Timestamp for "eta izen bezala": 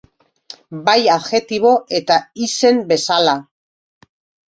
2.01-3.41